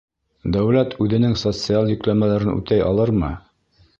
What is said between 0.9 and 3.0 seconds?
үҙенең социаль йөкләмәләрен үтәй